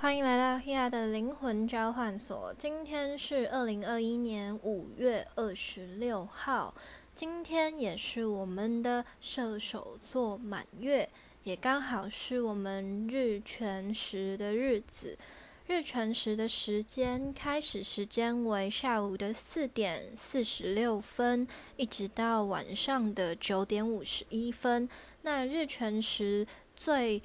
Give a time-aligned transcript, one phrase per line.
[0.00, 2.54] 欢迎来到 Hea 的灵魂交换所。
[2.56, 6.74] 今天是二零二一年五月二十六号，
[7.14, 11.06] 今天也是我们的射手座满月，
[11.42, 15.18] 也刚好是我们日全食的日子。
[15.66, 21.46] 日全食的时间开始时间为下午的四点四十六分，
[21.76, 24.88] 一直到晚上的九点五十一分。
[25.20, 27.22] 那日全食最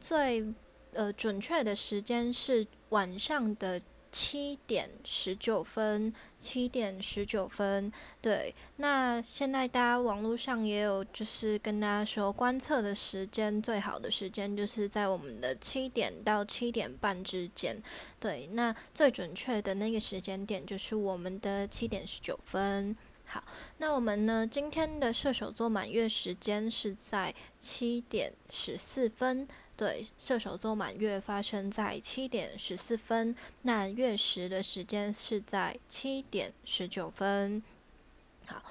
[0.00, 0.52] 最
[0.96, 7.92] 呃，准确的时间是晚上的七点十九分，七点十九分。
[8.22, 17.76] 对，那现在大家网络上也有，就是跟大家说，观测的时间最好的时间就是在我们的七点到七点半之间。
[18.18, 22.96] 对，那最准确的那个时间点就是我们的七点十九分。
[23.26, 23.44] 好，
[23.78, 29.46] 那我们呢，今天的射手座满月时间是在七点十四分。
[29.76, 37.62] 对，射手座满月发生在七点十四分，那月食的时间是在七点十九分。
[38.46, 38.62] 好。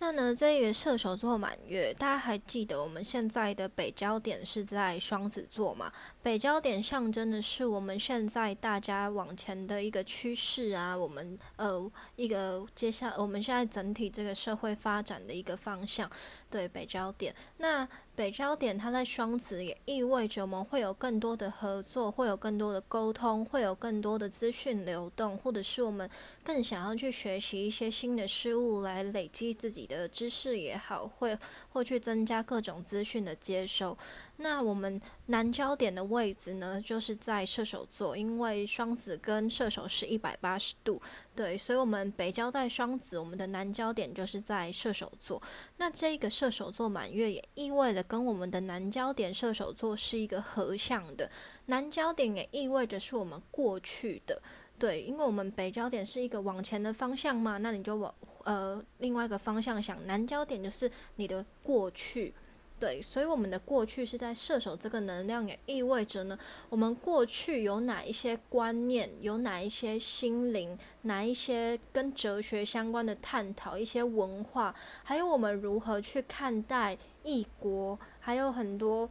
[0.00, 5.90] 那呢，这个射手座满月，大家还记得我们现在的北焦点是在双子座嘛？
[6.20, 16.10] 北焦点象征的是我们现在大家往前的一个趋势啊，我们呃一个接下我们现在整体这个社会发展的一个方向。
[16.50, 17.34] 对，北焦点。
[17.58, 26.08] 那北焦点它在双子，也意味着我们会有更多的合作，会有更多的沟通，会有更多的资讯流动，或者是我们
[26.44, 31.36] 更想要去学习一些新的事物，来累积自己的知识也好，会
[31.74, 33.98] 或去增加各种资讯的接收。
[34.36, 41.02] 那我们南焦点的位置呢，就是在射手座，因为双子跟射手是一百八十度，
[41.34, 45.42] 对，所以我们北焦在双子，我们的南焦点就是在射手座。
[45.78, 51.28] 那这个射手座满月也意味着跟我们的南焦点射手座是一个合相的，
[51.66, 54.40] 南焦点也意味着是我们过去的，
[54.78, 62.34] 对，因为我们北焦点是一个往前的方向嘛，那你就往呃另外一个方向想，南焦点就是你的过去。
[62.76, 66.36] 对，所以我们的过去是在射手这个能量，也意味着呢，
[66.68, 74.74] 我们过去有哪一些观念，有哪一些心灵，哪一些跟哲学相关的探讨，一些文化，
[75.04, 79.08] 还有我们如何去看待异国，还有很多。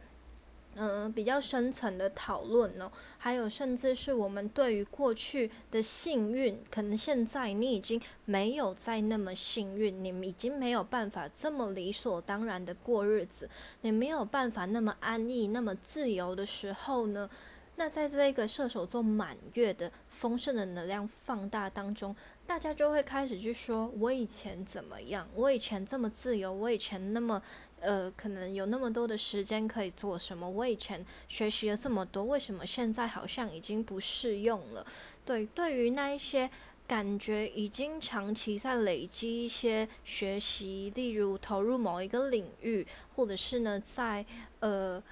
[0.76, 13.48] 嗯，比较深层的讨论呢，还有甚至是我们对于过去的幸运，可能现在你已经没有再那么幸运，你们已经没有办法这么理所当然的过日子，
[13.82, 17.30] 你没有办法那么安逸、那么自由的时候呢？
[17.76, 22.14] 那在这个射手座满月的丰盛的能量放大当中，
[22.46, 25.28] 大家就会开始去说：我以前怎么样？
[25.34, 27.42] 我以前这么自由，我以前那么……
[27.84, 30.48] 呃，可能有那么多的时间可以做什么？
[30.48, 34.86] 我以前学习了这么多，为什么现在好像已经不适用了？
[35.24, 36.50] 对，对于那一些
[36.86, 44.24] 感觉已经长期在累积一些学习，例如投入某一个领域，或者是呢，在
[44.60, 45.02] 呃。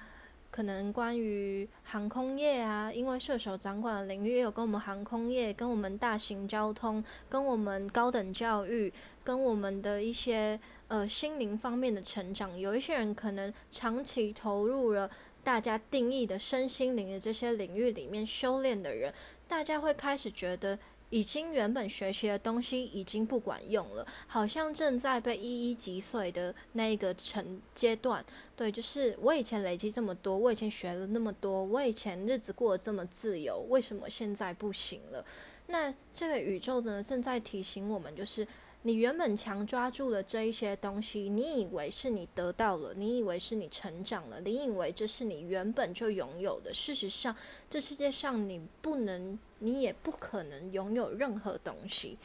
[0.53, 10.59] 可能关于航空业啊，因为射手掌管的领域也有跟我们航空业、跟我们大型交通、跟我们高等教育、跟我们的一些
[10.93, 15.09] 呃心灵方面的成长，有一些人可能长期投入了
[15.43, 19.11] 大家定义的身心灵的这些领域里面修炼的人，
[19.47, 20.77] 大家会开始觉得。
[21.09, 28.25] 已经原本学习的东西已经不管用了，好像正在被一一击碎的那个层阶段。
[28.55, 35.23] 对，就是我以前累积这么多，我以前学了那么多，我以前日子过得这么自由，为什么现在不行了？
[35.67, 38.47] 那这个宇宙呢，正在提醒我们，就是。
[38.85, 46.73] 你原本强抓住了这一些东西，你以为是你得到了，你以为是你成长了，你以为这是你原本就拥有的。
[46.73, 47.33] 事实上，
[47.69, 52.17] 这世界上你不能，你也不可能拥有任何东西，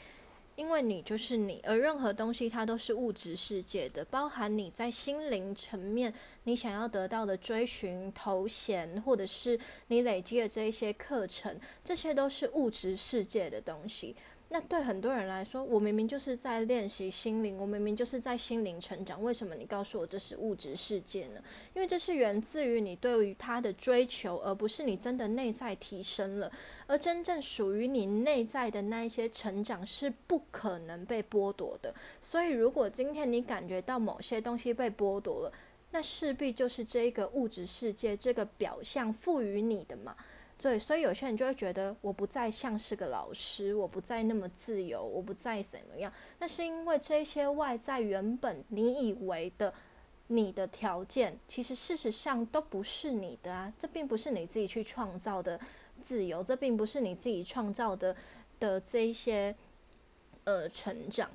[0.57, 14.17] 因为你就是你，而任何东西它都是物质世界的，包含你在心灵层面你想要得到的追寻头衔，或者是你累积的这一些课程，这些都是物质世界的东西。
[14.51, 21.41] 那对很多人来说，我明明就是在练习心灵，我明明就是在心灵成长，为什么你告诉我这是物质世界呢？
[21.75, 26.51] 因为这是源自于你对于他的追求，而不是你真的内在提升了。
[26.87, 31.95] 而真正属于你内在的那一些成长是不可能被剥夺的。
[32.23, 35.53] 所以，如果今天你感觉到某些东西被剥夺了，
[35.91, 40.17] 那势必就是这个物质世界这个表象赋予你的嘛。
[40.61, 46.13] 对，所以有些人就会觉得我不再像是个老师，我不再那么自由，我不再怎么样。
[46.39, 49.73] 那是因为这些外在原本你以为的
[50.27, 55.59] 你的条件，其实事实上都不是你的啊，这并不是你自己去创造的。
[56.01, 58.15] 自由，这并不是你自己创造的
[58.61, 59.53] 的这一些
[60.45, 61.29] 呃成长。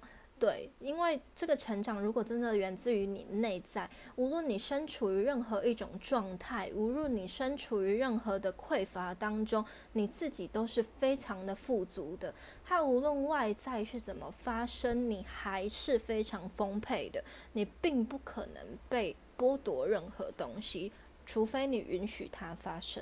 [0.44, 9.64] 对，因为这个成长如果真的源自于你内在，无论你身处于任何一种状态，无论你身处于任何的匮乏当中，
[9.94, 12.34] 你自己都是非常的富足的。
[12.66, 17.24] 它无论外在是怎么发生，你还是非常丰沛的。
[17.54, 20.92] 你并不可能被剥夺任何东西，
[21.26, 23.02] 除非你允许它发生。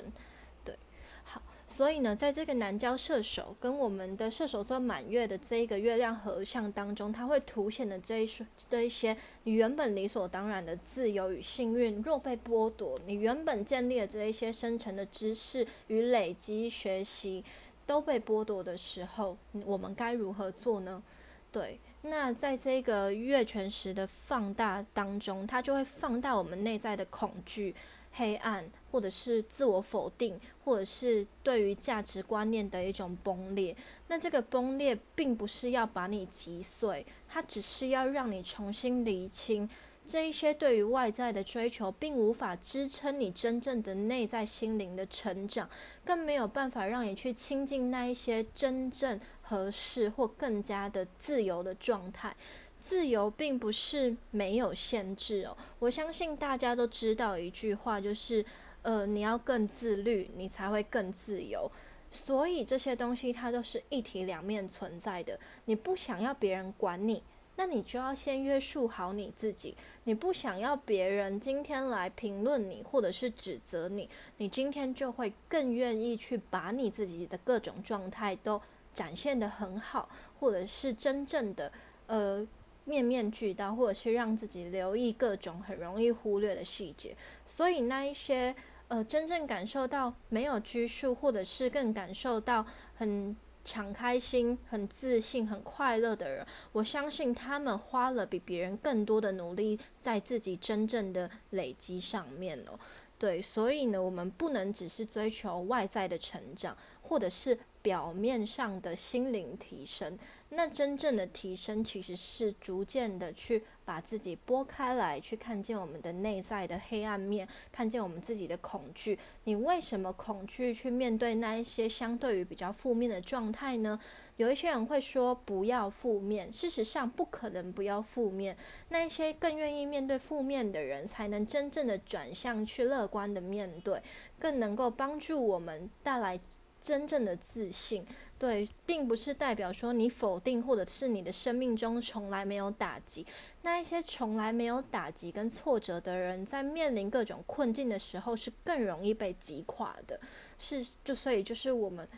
[1.74, 17.42] 所以呢，在这个南郊射手跟我们的射手座满月的这一个月亮合相当中，它会凸显的这一些这一些你原本理所当然的自由与幸运，若被剥夺，你原本建立的这一些深层的知识与累积学习
[17.86, 21.02] 都被剥夺的时候，我们该如何做呢？
[21.50, 27.74] 对，那在这个月全食的放大当中，它就会放大我们内在的恐惧。
[28.12, 33.76] 黑暗，或者是自我否定，或者是对于价值观念的一种崩裂。
[34.08, 39.68] 那这个崩裂并不是要把你击碎，它只是要让你重新厘清
[40.04, 45.70] 这一些对于外在的追求，并无法支撑你真正的内在心灵的成长，
[46.04, 52.36] 更没有办法让你去亲近那一些真正合适或更加的自由的状态。
[52.82, 58.44] 自由并不是没有限制哦，我相信大家都知道一句话，就是，
[58.82, 61.70] 呃，你要更自律，你才会更自由。
[62.10, 65.38] 所以这些东西它都是一体两面存在的。
[65.66, 67.22] 你不想要别人管你，
[67.54, 69.76] 那你就要先约束好你自己。
[70.02, 78.60] 你不想要别人今天来评论你或者是指责你，你今天就会更愿意去把你自己的各种状态都
[78.92, 80.08] 展现得很好，
[80.40, 81.70] 或者是真正的，
[82.08, 82.44] 呃。
[82.84, 88.54] 面面俱到，或者是让自己留意各种很容易忽略的细节，所以那一些
[88.88, 102.78] 呃真正感受到没有拘束，或者是更感受到很敞开心、很自信、很快乐的人，我相信他们花了比别人更多的努力在自己真正的累积上面哦。
[103.16, 110.18] 对，所以呢，我们不能只是追求外在的成长，或者是表面上的心灵提升。
[110.54, 119.18] 那真正的提升，其实是逐渐的去把自己拨开来，去看见我们的内在的黑暗面，看见我们自己的恐惧。
[119.44, 123.98] 你为什么恐惧去面对那一些相对于比较负面的状态呢？
[124.36, 128.54] 有一些人会说不要负面，事实上不可能不要负面。
[128.90, 134.02] 那一些更愿意面对负面的人，才能真正的转向去乐观的面对，
[134.38, 136.38] 更能够帮助我们带来
[136.82, 138.04] 真正的自信。
[138.38, 143.24] 对，并不是代表说你否定，或者是你的生命中从来没有打击。
[143.62, 150.18] 那一些从来没有打击跟挫折的人，在面临各种困境的时候，是更容易被击垮的。
[150.58, 152.08] 是，就所以就是我们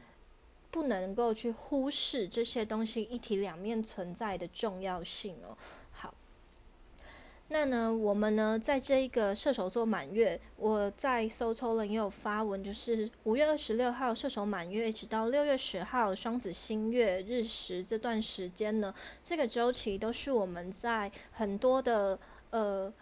[0.71, 5.55] 不能够去忽视这些东西一体两面存在的重要性哦。
[7.49, 18.93] 那呢，我们呢，在这一个射手座满月，我在搜抽了也有发文，就是五月二十六号射手满月，一直到六月十号双子星月日食这段时间呢，
[19.23, 22.19] 这个周期都是我们在很多的
[22.49, 22.93] 呃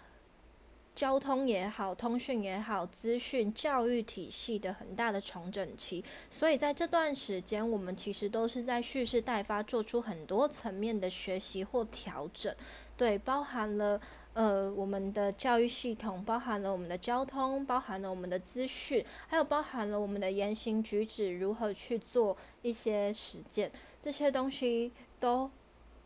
[0.92, 12.52] 交通也好、通讯也好、资讯教育体系的很大的重整期，所以在这段时间，我们其实都是在蓄势待发，做出很多层面的学习或调整，
[12.96, 14.00] 对，包含了。
[14.34, 23.70] 呃，我们的教育系统包含了我们的交通，包含了我们的资讯，还有包含了我们的言行举止，如何去做一些实践，
[24.00, 25.50] 这些东西都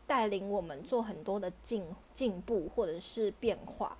[0.08, 3.96] 带领我们做很多的进进步或者是变化。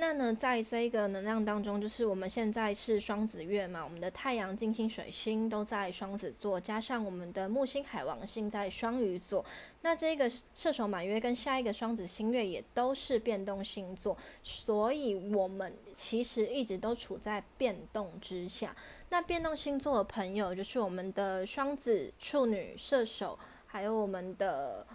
[0.00, 9.44] 那呢，在这一个能量当中，就是我们现在是双子月嘛，我们的太阳、金星、水星都在双子座，加上我们的木星、海王星在双鱼座。
[9.82, 18.76] 那这个射手满月跟下一个双子星月也都是变动星座，所以我们其实一直都处在变动之下。
[19.08, 23.36] 那变动星座的朋友，就是我们的双子、处女、射手，
[23.66, 24.86] 还有我们的，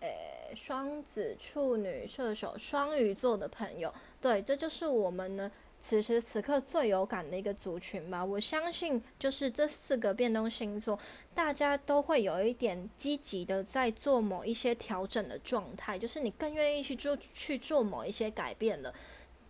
[0.00, 0.34] 诶。
[0.56, 8.24] 双子、处女、射手、双鱼座的朋友，对，这就是我们呢此时此刻最有感的一个族群吧。
[8.24, 10.98] 我相信，就是这四个变动星座，
[11.34, 18.92] 大家都会有一点积极的在做某一些调整的状态，就是你更愿意去做去做某一些改变了。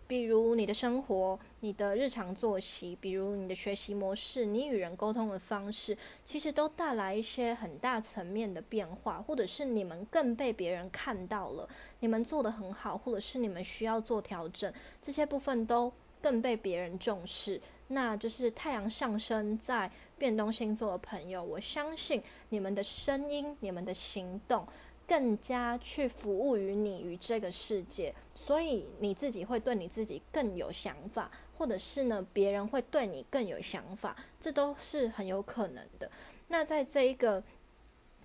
[0.09, 17.61] 比如你的生活、你的日常作息，比如你的学习模式、你与人沟通的方式，其实都带来一些很大层面的变化，或者是你们更被别人看到了，你们做得很好，或者是你们需要做调整，这些部分都更被别人重视。
[17.91, 24.67] 那就是太阳上升在变动星座的朋友，我相信你们的声音、你们的行动，
[25.09, 36.09] 更加去服务于你与这个世界，所以你自己会对你自己更有想法，或者是呢，别人会对你更有想法，这都是很有可能的。
[36.47, 37.43] 那在这一个。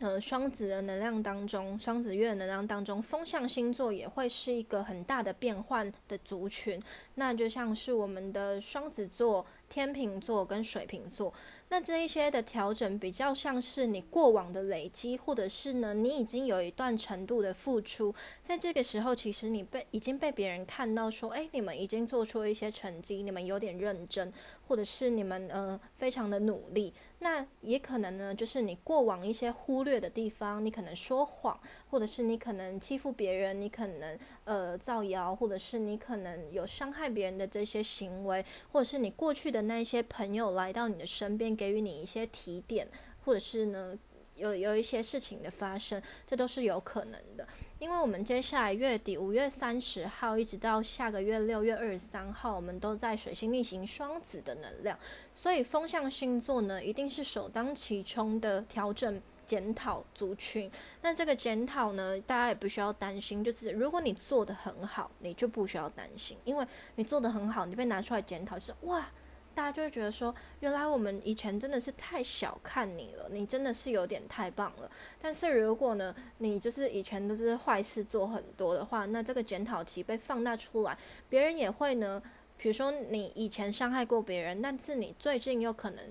[0.00, 6.82] 呃，双子的能量当中，双子月的能量当中，风象星座也会是一个很大的变换的族群。
[7.14, 11.32] 那就像是我们的双子座、天秤座跟水瓶座。
[11.70, 24.32] 那这一些的调整，比较像是你过往的累积，或者是呢，你已经有一段程度的付出，在这个时候，其实你被已经被别人看到说，哎，你们已经做出一些成绩，你们有点认真，
[24.66, 26.92] 或者是你们呃非常的努力。
[27.20, 31.58] 那也可能呢，就是你过往一些忽略的地方，你可能说谎，
[31.90, 42.86] 或者是你可能欺负别人，你可能呃造谣，或者是你可能有伤害别人的这些行为，或者是你过去的那些朋友来到你的身边，给予你一些提点，
[43.24, 43.98] 或者是呢
[44.36, 47.46] 有有一些事情的发生，这都是有可能的。
[47.80, 54.98] 因为我们接下来月底五月三十号一直到下个月六月二十三号，我们都在水星逆行双子的能量，
[55.34, 60.70] 所以风象星座呢一定是首当其冲的调整检讨族群。
[61.02, 69.06] 那这个检讨呢，大家也不需要担心，就是如果你做的很好，你就不需要担心，因为你做的很好，你被拿出来检讨，就是哇。
[69.54, 74.90] 大家就会觉得说，原来我们以前真的是太小看你了，你真的是有点太棒了。
[75.22, 82.22] 但是如果呢，你就是以前都是坏事做很多的话，那这个检讨期被放大出来，别人也会呢，
[82.56, 86.04] 比如说你以前伤害过别人，但是你最近又可能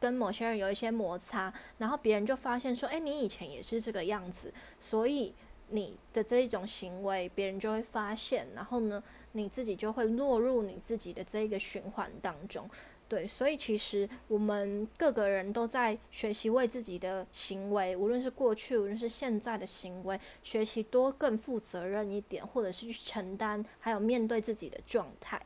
[0.00, 5.34] 跟某些人有一些摩擦，然后别人就发现说，哎，你以前也是这个样子，所以
[5.70, 9.02] 你的这一种行为，别人就会发现，然后呢？
[9.32, 12.68] 你自己就会落入你自己的这一个循环当中，
[13.06, 25.40] 对，所以其实我们各个人都在学习为自己的行为，无论是过去，无论是现在的行为，学习多更负责任一点，或者是去承担，还有面对自己的状态。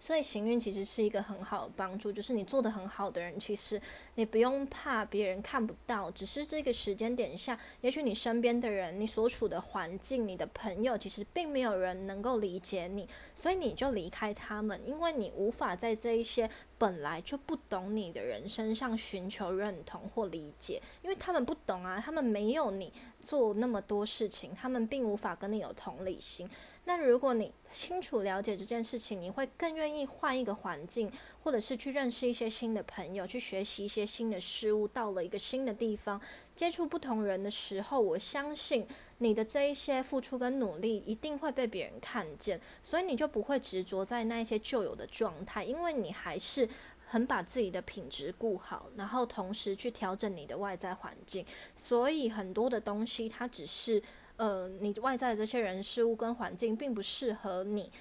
[0.00, 3.80] 所以行运其实是一个很好的帮助，就是你做的很好的人，其实
[4.14, 22.90] 你不用怕别人看不到，只是这个时间点下，也许你身边的人、你所处的环境、你的朋友，其实并没有人能够理解你，所以你就离开他们，因为你无法在这一些本来就不懂你的人身上寻求认同或理解，因为他们不懂啊，他们没有你
[23.20, 26.48] 做那么多事情，他们并无法跟你有同理心。
[26.90, 31.08] 那如果你清楚了解这件事情，你会更愿意换一个环境，
[31.44, 34.88] 或者是去认识一些新的朋友，去学习一些新的事物。
[34.88, 36.20] 到了一个新的地方，
[36.56, 38.84] 接触不同人的时候，我相信
[39.18, 46.68] 你的这一些付出跟努力一定会被别人看见，所以你就不会执着在那一些旧有的状态，因为你还是
[47.06, 51.46] 很把自己的品质顾好，然后同时去调整你的外在环境。
[51.76, 54.02] 所以很多的东西，它只是。
[54.40, 57.92] 呃，你外在的这些人事物跟环境并不适合你，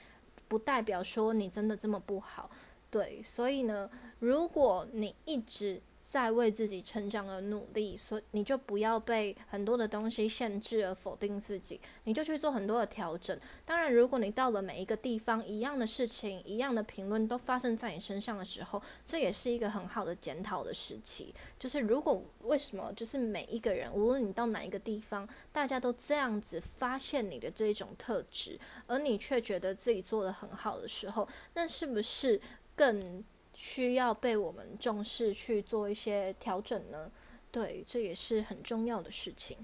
[0.48, 2.50] 不代表说你真的这么不好，
[2.90, 5.82] 对，所以呢，如果你一直。
[6.10, 13.40] 在为自己成长而努力，所以你就不要被很多的东西限制而否定自己，你就去做很多的调整。
[13.64, 21.32] 当然，如果你到了每一个地方，一样的事情、一样的评论都发生在你身上的时候，这也是一个很好的检讨的时期。
[21.60, 32.42] 就是如果为什么，就是每一个人，无论你到哪一个地方，大家都这样子发现你的这种特质，而你却觉得自己做的很好的时候，那是不是
[32.76, 33.24] 更？
[33.62, 37.12] 需要被我们重视去做一些调整呢？
[37.52, 39.58] 对，这也是很重要的事情。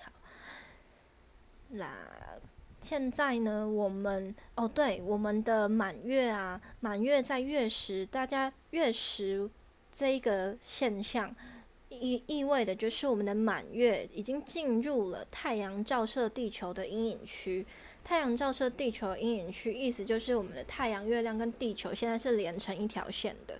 [0.00, 0.10] 好，
[1.68, 1.86] 那
[2.80, 9.50] 现在呢，我们哦，对，我们的满月啊，满月在月食，大家月食
[9.92, 11.36] 这一个现象
[11.90, 17.66] 意意味的就是我们的满月已经进入了太阳照射地球的阴影区。
[18.04, 23.58] 太阳照射地球阴影区，意思就是我们的太阳、月亮跟地球现在是连成一条线的，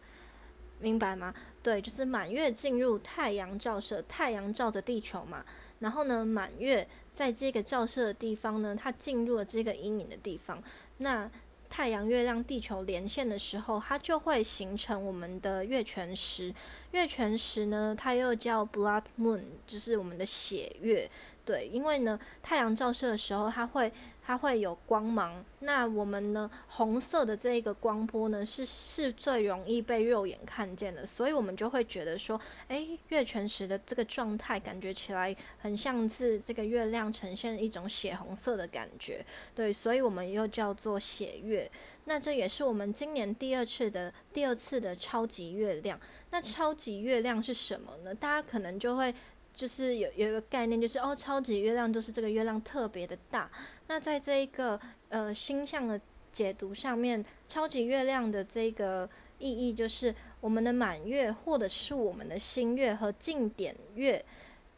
[0.79, 1.35] 明白吗？
[1.63, 5.43] 对，就是满月进入太阳照射，太阳照着地球嘛，
[5.79, 10.63] 然后呢，满月在这个照射的地方呢，它进入了这个阴影的地方，
[10.99, 11.31] 那
[11.71, 16.55] 太阳、月亮、地球连线的时候，它就会形成我们的月全食。
[16.93, 21.11] 月全食呢，它又叫 blood moon，就是我们的血月。
[21.45, 23.93] 对，因为呢，太阳照射的时候，它会
[24.26, 25.45] 它会有光芒。
[25.61, 41.71] 那我们呢，红色的这一个光波呢，是是最容易被肉眼看见的，所以我们就会觉得说，诶，月全食的这个状态感觉起来很像是这个月亮呈现一种血红色的感觉，对，所以我们又叫做血月。
[42.07, 45.99] 那这也是我们今年第二次的第二次的超级月亮。
[46.31, 48.14] 那超级月亮是什么呢？
[48.14, 49.14] 大家可能就会。
[49.54, 53.49] 就是有有一个概念，就是哦，超级月亮就是这个月亮特别的大。
[53.87, 56.00] 那在这一个呃星象的
[56.33, 64.25] 解读上面，超级月亮的这个意义就是我们的满月或者是我们的新月和近点月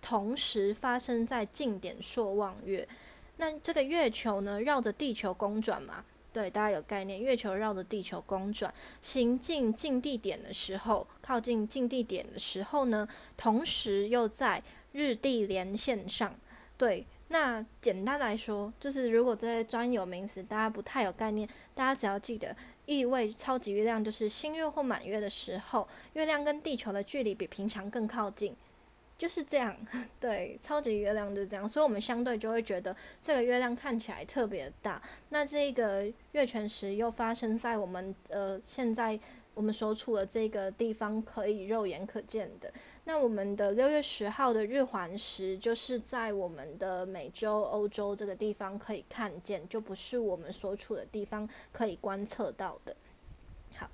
[0.03, 2.87] 同时发生在近点朔望月。
[3.39, 6.05] 那这个月球呢绕着地球公转嘛？
[6.33, 13.09] 对，大家有概念，月球绕着地球公转，行进近地点的时候，靠近近地点的时候呢，
[13.39, 16.35] 同时又在日地连线上。
[16.77, 22.55] 对，那简单来说，就是如果这些专有名词大家不太有概念，大家只要记得，
[22.85, 28.55] 意味超级月亮就是新月或满月的时候，月亮跟地球的距离比平常更靠近。
[29.19, 29.75] 就是这样，
[30.21, 35.01] 对，超级月亮就是这样，所以我们相对就会觉得这个月亮看起来特别大。
[35.31, 39.19] 那这个月全食又发生在我们呃现在
[39.55, 42.71] 我们所处的这个地方可以肉眼可见的。
[43.09, 52.95] 那我们的六月十号的日环食就是在我们的美洲、欧洲这个地方可以看见，就不是我们所处的地方可以观测到的。
[53.77, 53.89] 好。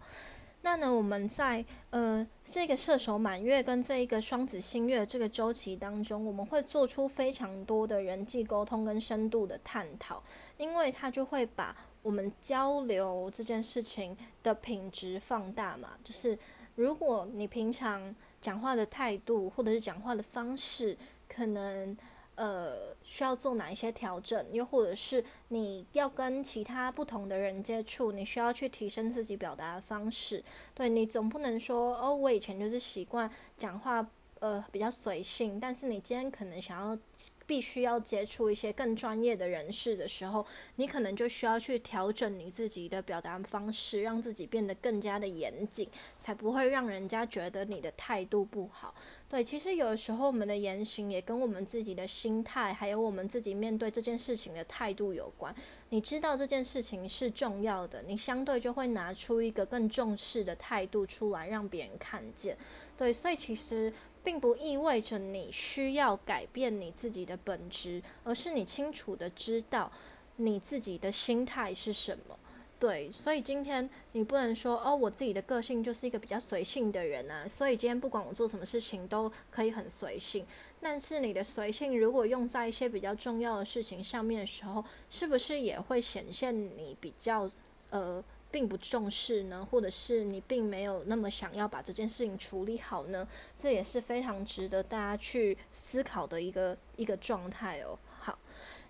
[0.64, 10.22] 那呢，我们在呃这个射手满月跟这一个双子星月这个周期当中，我们会做出非常多的人际沟通跟深度的探讨，
[10.56, 15.98] 因为它就会把我们交流这件事情的品质放大嘛。
[16.04, 16.38] 就是
[16.76, 21.96] 如果你平常讲话的态度或者是讲话的方式，可能。
[22.34, 24.46] 呃，需要做哪一些调整？
[24.52, 30.42] 又或者是你要跟其他不同的人接触，你需要去提升自己表达的方式。
[30.74, 34.04] 对你总不能说哦，我以前就是习惯讲话，
[34.42, 36.98] 呃，比较随性，但是你今天可能想要。
[37.44, 40.46] 必须要接触一些更专业的人士的时候，
[40.76, 48.94] 你可能就需要去调整你自己的表达方式，让自己变得更加的严谨，才不会让人家觉得你的态度不好。
[49.28, 55.54] 对，其实有的时候我们的言行也跟我们自己的心态，还有我们自己面对这件事情的态度有关。
[55.90, 62.56] 你知道这件事情是重要的，你相对就会拿出一个更重视的态度出来，让别人看见。
[62.96, 63.92] 对，所以其实。
[64.24, 69.90] 并不意味着你需要改变你自己的本质，而是你清楚的知道
[70.36, 72.38] 你自己的心态是什么。
[72.78, 80.44] 对，所以今天你不能说哦，我自己的个性就是一个比较随性的人啊，所以今天不管我做什么事情都可以很随性。
[80.80, 87.48] 但是你的随性如果用在一些比较重要的事情上面的时候，是不是也会显现你比较
[87.90, 88.22] 呃？
[88.52, 93.26] 并不重视呢，或者是你并没有那么想要把这件事情处理好呢？
[93.56, 97.98] 这也是非常值得大家去思考的一个一个状态哦。
[98.18, 98.38] 好，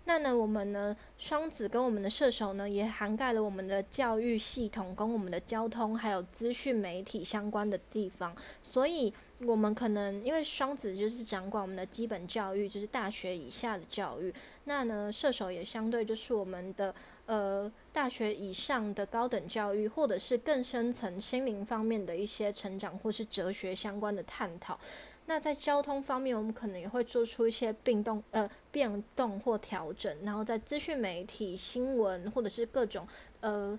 [0.05, 9.15] 那呢，我们呢，双子跟我们的射手呢，也涵盖了我们的教育系统跟我们的交通还有资讯媒体相关的地方，所以
[9.47, 16.93] 我们可能因为双子就是掌管我们的基本教育，就是大学以下的教育，那呢，射手也相对就是我们的。
[17.27, 24.79] 呃，大学以上的高等教育，或者是更深层心灵方面的一些成长，或是哲学相关的探讨。
[25.27, 30.15] 那在交通方面，我们可能也会做出一些变动，呃，变动或调整。
[30.25, 33.07] 然后在资讯媒体、新闻，或者是各种
[33.41, 33.79] 呃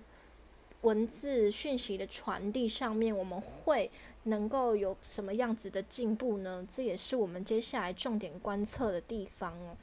[0.80, 3.90] 文字讯息的传递上面，我们会
[4.24, 6.66] 能够有什么样子的进步呢？
[6.66, 9.76] 这也是我们接下来重点观测的地方哦。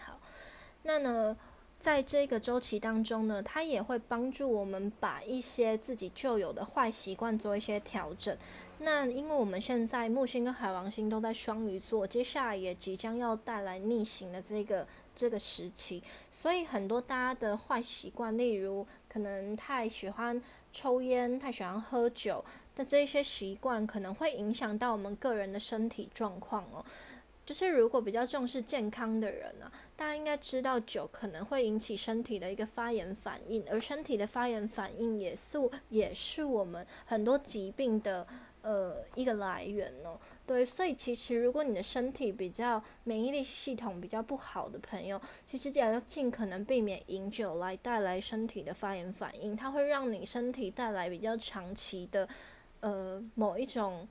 [0.00, 0.18] 好，
[0.82, 1.36] 那呢？
[1.80, 8.36] 在这个周期当中呢，它也会帮助我们把一些自己旧有的坏习惯做一些调整。
[8.82, 20.40] 那因为我们现在木星跟海王星都在双鱼座，接下来也即将要带来逆行的这个这个时期，所以很多大家的坏习惯，例如可能太喜欢
[20.72, 26.84] 抽烟、太喜欢喝酒的这些习惯，可能会影响到我们个人的身体状况哦。
[27.50, 35.58] 就是如果比较重视健康的人呢，大家应该知道酒可能会引起身体的一个发炎反应，而身体的发炎反应也是
[35.88, 38.24] 也是我们很多疾病的
[38.62, 40.16] 呃一个来源哦。
[40.46, 52.28] 对，所以其实如果你的身体比较免疫力系统比较不好的朋友，其实也要尽可能避免饮酒来带来身体的发炎反应，它会让你身体带来比较长期的
[52.78, 54.06] 呃某一种。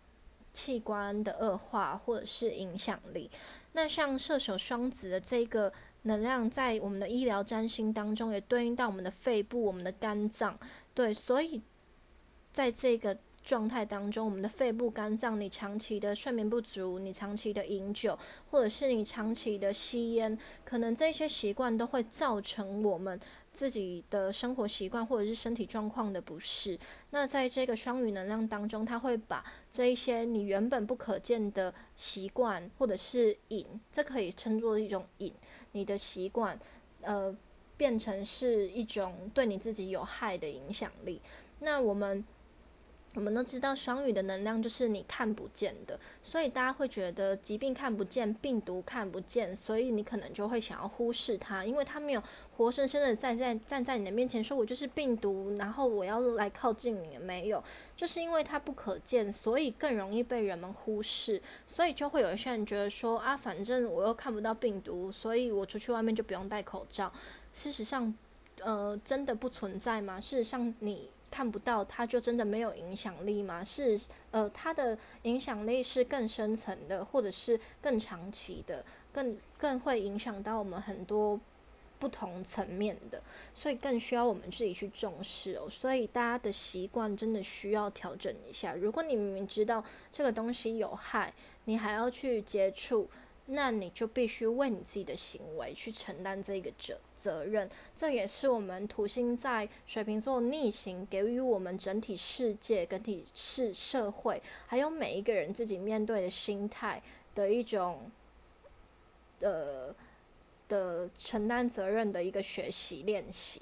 [0.54, 3.30] 器官的恶化或者是影响力，
[3.74, 5.72] 那像射手双子的这个
[6.04, 10.58] 能量在我们的医疗占星当中也对应到我们的肺部、我们的肝脏，
[10.94, 11.62] 对，所以
[12.52, 13.18] 在这个。
[13.42, 18.16] 状态当中，我们的肺部、肝脏，你长期的睡眠不足，你长期的饮酒，
[18.52, 23.20] 或者是你长期的吸烟，可能这些习惯都会造成我们
[23.52, 26.78] 自己的生活习惯或者是身体状况的不适。
[27.10, 35.34] 那在这个双鱼能量当中，它会把这一些你原本不可见的习惯，或者是瘾，这可以称作一种瘾，
[35.72, 36.60] 你的习惯，
[37.02, 37.36] 呃，
[37.78, 41.22] 变成是一种对你自己有害的影响力。
[41.60, 42.24] 那我们。
[43.20, 52.24] 我们都知道双鱼的能量就是你看不见的，所以大家会觉得疾病看不见，病毒看不见，所以你可能就会想要忽视它，因为它没有
[52.56, 57.62] 活生生的站在站在你的面前说“我就是病毒”，然后我要来靠近你，没有，
[57.94, 67.12] 就是因为它不可见，所以更容易被人们忽视，所以就会有一些人觉得说啊，反正我又看不到病毒，所以我出去外面就不用戴口罩。
[67.52, 68.16] 事实上，
[68.62, 70.22] 呃，真的不存在吗？
[70.22, 71.10] 事实上，你。
[71.30, 73.64] 看不到，它就真的没有影响力吗？
[73.64, 74.00] 是，
[74.32, 81.40] 呃，它的影响力是更深层的，或者是更长期的，更更会影响到我们很多
[82.00, 83.22] 不同层面的，
[83.54, 85.70] 所以更需要我们自己去重视哦。
[85.70, 88.74] 所以大家的习惯真的需要调整一下。
[88.74, 91.34] 如果你明明知道这个东西有害，
[91.66, 93.10] 你还要去接触。
[93.52, 107.02] 那你就必须为你自己的行为去承担这个责责任，这也是我们土星在水瓶座逆行给予我们整体世界、整体是社会，还有每一个人自己面对的心态
[107.34, 108.12] 的一种，
[109.40, 109.96] 呃
[110.68, 113.62] 的承担责任的一个学习练习。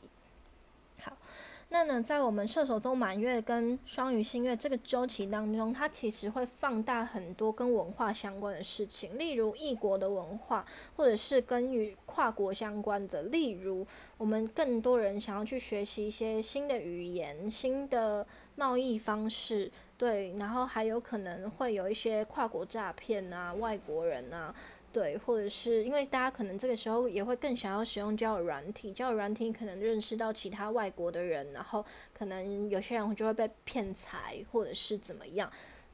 [1.69, 13.85] 那呢，在我们射手座满月跟双鱼星月这个周期当中，它其实会放大很多跟文化相关的事情，例如异国的文化，或者是跟与跨国相关的，例如
[14.17, 18.25] 我们更多人想要去学习一些新的语言、新的
[18.55, 24.55] 贸易方式，对，然后还有可能会有一些跨国诈骗啊，外国人啊。
[24.93, 31.85] 对，或者是因为大家可能这个时候也会更想要使用交友软体，交友软体可能认识到其他外国的人，然后
[32.17, 35.51] 可能有些人就会被骗财，或者是怎么样。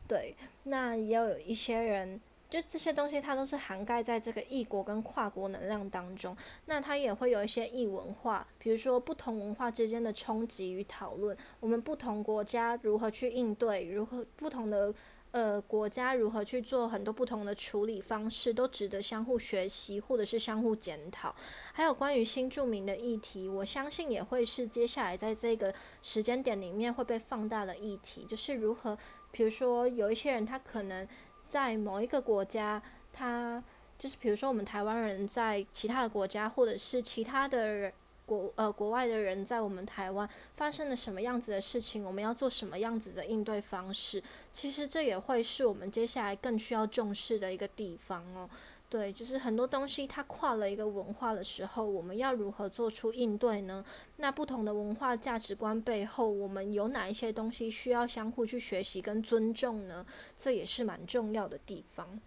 [0.08, 6.38] 对，那也有一些人，就这些东西它都是涵盖在这个异国跟跨国能量当中。
[6.68, 14.94] 那它也会有一些异文化，比如说不同文化之间的冲击与讨论，我们不同国家如何去应对，如何不同的。
[15.34, 21.36] 呃，国家如何去做很多不同的处理方式，都值得相互学习或者是相互检讨。
[21.74, 28.96] 还有关于新著名的议题，我相信也会是接下来在这个时间点里面会被放大的议题，就是如何，
[29.32, 31.08] 比如说有一些人他可能
[31.40, 32.80] 在某一个国家，
[33.12, 33.64] 他
[33.98, 37.94] 就是比如说我们台湾人在其他的国家，或者是其他的人。
[38.26, 42.04] 国呃，国外的人在我们台湾发生了什么样子的事情？
[42.04, 44.24] 我们要做什么样子的应对方式？
[44.52, 48.50] 其实这也会是我们接下来更需要重视的一个地方哦。
[48.90, 53.84] 对，就是很多东西它跨了一个文化的时候，我们要如何做出应对呢？
[54.18, 60.06] 那不同的文化价值观背后，我们有哪一些东西需要相互去学习跟尊重呢？
[60.38, 62.20] 这也是蛮重要的地方。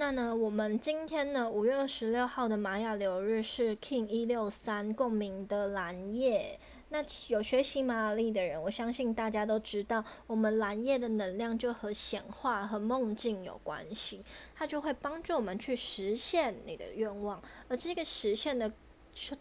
[0.00, 6.56] 那呢，我们今天呢，五月二十六号的玛雅流日是 King 一六三共鸣的蓝夜。
[6.90, 14.22] 那有学习玛雅历的人，我相信大家都知道，我们蓝夜的能量就和显化和梦境有关系，
[14.54, 18.72] 它就会帮助我们去实现你的愿望，而这个实现的。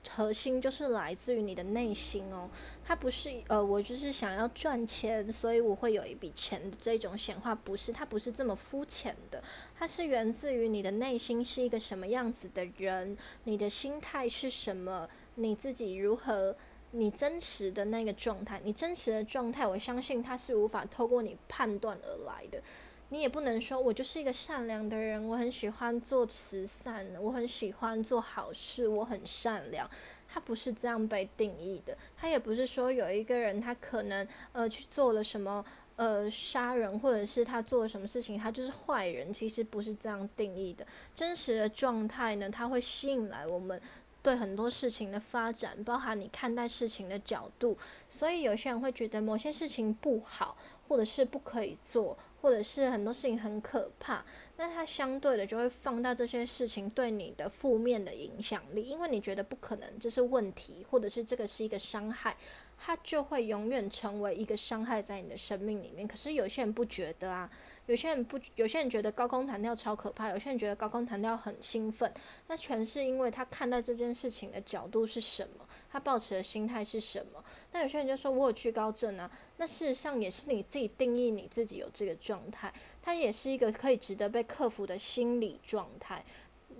[0.09, 2.49] 核心就是来自于你的内心哦，
[2.83, 9.43] 它不是呃，我就是想要赚钱，所以我会有一笔钱的这种显化，不是，它不是这么肤浅的，
[9.77, 16.55] 它是源自于你的内心是一个什么样子的人，你的心态是什么，你自己如何，
[16.91, 22.61] 你真实的那个状态，你真实的状态，我相信它是无法透过你判断而来的。
[23.09, 29.89] 你也不能说，我就是一个善良的人，我很喜欢做慈善，我很喜欢做好事，我很善良。
[30.27, 35.63] 他不是这样被定义的，他也不是说有一个人他可能呃去做了什么
[35.95, 39.31] 呃杀人，或者是他做了什么事情，他就是坏人。
[39.31, 43.81] 其实不是这样定义的，真实的状态呢，它会吸引来我们
[44.21, 47.77] 对很多事情的发展，包含你看待事情的角度。
[48.09, 50.57] 所以有些人会觉得某些事情不好，
[50.89, 52.17] 或者是不可以做。
[52.41, 54.23] 或者是很多事情很可怕，
[54.57, 62.37] 那它相对的就会放大这些事情对你的负面的影响力，因为你觉得不可能，这是问题，或者是这个是一个伤害，
[62.77, 66.07] 它就会永远成为一个伤害在你的生命里面。
[66.07, 67.49] 可是有些人不觉得啊，
[67.87, 72.11] 有些人不，有些人觉得高空弹跳超可怕，有些人觉得高空弹跳很兴奋，
[72.47, 75.66] 那全是因为他看待这件事情的角度是什么，
[75.97, 77.43] 他保持的心态是什么。
[77.71, 86.23] 那有些人就说我有惧高症啊，那事实上也是你自己定义你自己有这个状态，它也是一个可以值得被克服的心理状态。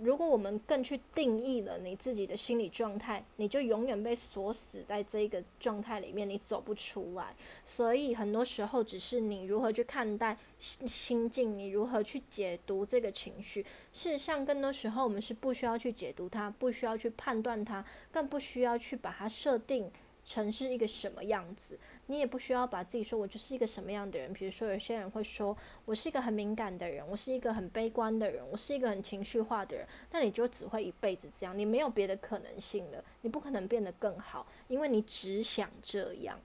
[0.00, 7.34] 如果我们更去定义了你自己的心理状态，你就永远被锁死在这个状态里面，你走不出来。
[7.64, 13.62] 所以很多时候，只是你如何去看待心心境，你如何去解读这个情绪。
[13.92, 19.90] 事实上，更多时候我们是不需要去解读它，不需要去判断它，更不需要去把它设定。
[20.24, 24.32] 成是一个什么样子，你也不需要把自己说我就是一个什么样的人。
[24.32, 29.86] 比如说，有些人会说我是一个很敏感的人，我是一个很悲观的人，我是一个很情绪化的人。
[30.10, 36.40] 那你就只会一辈子这样，你没有别的可能性了，你不可能变得更好，因为你只想这样。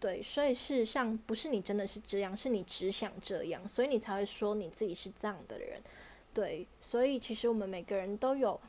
[0.00, 5.82] 对，所以事实上不是你真的是这样，是你只想这样，所以你才会说你自己是这样的人。
[6.32, 8.60] 对，所以其实我们每个人都有。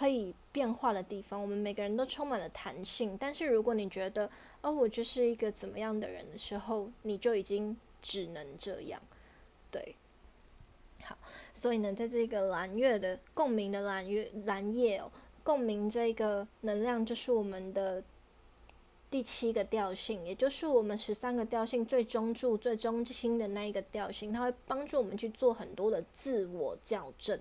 [0.00, 3.18] 可以变化的地方，我们每个人都充满了弹性。
[3.20, 4.30] 但是如果你觉得，
[4.62, 8.98] 哦，我就是一个怎么样的人的时候，你就已经只能这样，
[9.70, 9.94] 对。
[11.04, 11.18] 好，
[11.52, 18.02] 所以呢，在这个蓝月的共鸣的蓝月蓝夜哦，共鸣这个能量就是我们的
[19.10, 27.38] 第七个调性，也就是我们十三个调性最中柱、最中心的那一个调性，它会帮助我们去做很多的自我校正。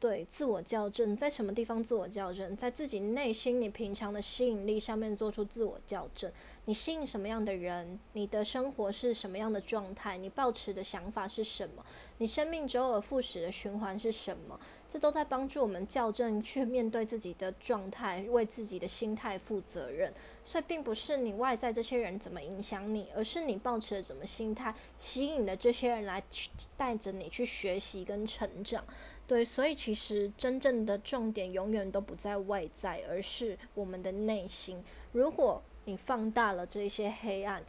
[0.00, 2.56] 对自我校正，在什么地方自我校正？
[2.56, 6.32] 在自己内心，你平常的吸引力上面做出自我校正。
[6.64, 7.98] 你吸引什么样的人？
[8.14, 10.16] 你的生活是什么样的状态？
[10.16, 11.84] 你抱持的想法是什么？
[12.16, 14.58] 你生命周而复始的循环是什么？
[14.88, 20.12] 这都在帮助我们校正，去面对自己的状态，为自己的心态负责任。
[20.44, 26.22] 所以，并不是你外在这些人怎么影响你，而是你抱持的什么心态，吸引的这些人来
[26.76, 28.82] 带着你去学习跟成长。
[29.30, 34.82] 对，所以其实真正的重点永远都不在外在，而是我们的内心。
[35.12, 37.62] 如果你放大了这些黑暗，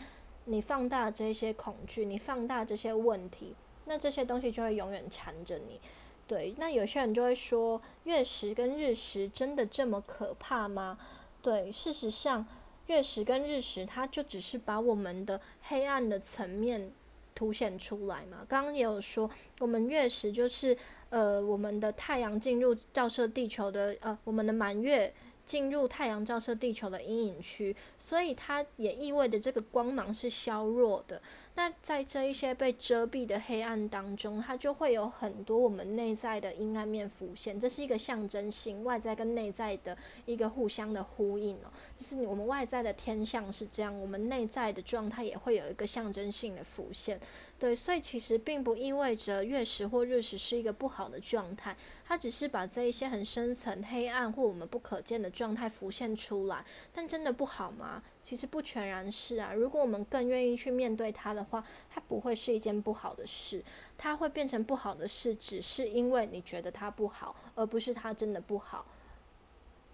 [0.46, 3.54] 你放大这些恐惧，你放大这些问题，
[3.86, 5.80] 那这些东西就会永远缠着你。
[6.26, 10.98] 对，那有些人就会说，月食跟日食真的这么可怕吗？
[11.44, 12.44] 对，事实上，
[12.88, 16.92] 月食跟日食，它就只是把我们的黑暗的层面。
[17.34, 18.46] 凸显出来嘛？
[18.48, 20.78] 刚刚也有说，我们月食就是
[21.10, 25.14] 呃，我们的太阳进入照射地球的呃，我们的满月
[25.46, 31.22] 进入太阳照射地球的阴影区，所以它也意味着这个光芒是削弱的。
[31.56, 37.60] 那在这一些被遮蔽的黑暗当中，它就会有很多我们内在的阴暗面浮现。
[37.60, 41.72] 这是一个象征性，外在跟内在的一个互相的呼应哦。
[41.98, 47.20] 就是我们外在的天象是这样，我们内在的状态也会有一个象征性的浮现。
[47.60, 56.66] 对，所以其实并不意味着月食或日食是一个不好的状态，它只是把这一些很深层黑暗或我们不可见的状态浮现出来。
[56.94, 58.02] 但真的不好吗？
[58.24, 63.64] 其实不全然是啊，如果我们更愿意去面对它的话，它不会是一件不好的事。
[63.98, 68.86] 它会变成不好的事，只是因为你觉得它不好，而不是它真的不好。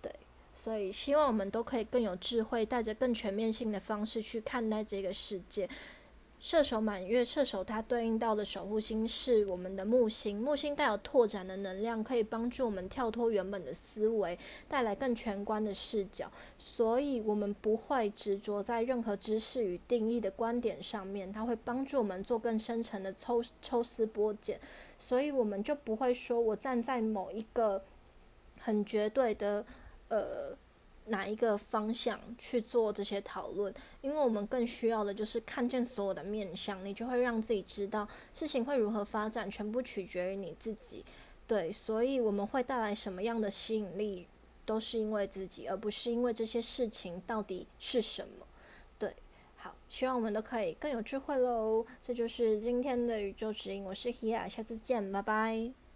[0.02, 0.14] 对，
[0.54, 5.68] 所以希望我们都可以更有智慧，带着更全面性的方式去看待这个世界。
[6.40, 10.40] 射手满月，射手它对应到的守护星是我们的木星。
[10.40, 16.32] 木星带有拓展的能量，可以帮助我们跳脱原本的思维，带来更全观的视角。
[16.60, 24.60] 所以，我们不会执着在任何知识与定义的观点上面，它会帮助我们做更深层的抽抽丝剥茧。
[25.00, 27.84] 所以，我们就不会说我站在某一个
[28.60, 29.66] 很绝对的
[30.10, 30.56] 呃。
[31.08, 33.74] 哪一个方向去做这些讨论？
[34.02, 41.04] 因为我们更需要的就是看见所有的面相，你就会让自己知道事情会如何发展，全部取决于你自己。
[41.46, 44.28] 对，所以我们会带来什么样的吸引力，
[44.66, 48.46] 都是因为自己，而不是因为这些事情到底是什么。
[49.00, 49.16] 对，
[49.56, 51.86] 好，希望我们都可以更有智慧喽。
[52.06, 55.87] 这就是今天的宇宙指引，我是 Hia，下次见，拜拜。